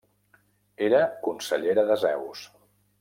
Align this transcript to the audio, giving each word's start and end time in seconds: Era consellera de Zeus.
Era 0.87 1.01
consellera 1.27 1.85
de 1.93 1.99
Zeus. 2.05 2.43